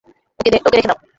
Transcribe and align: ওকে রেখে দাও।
ওকে 0.39 0.49
রেখে 0.73 0.89
দাও। 0.89 0.97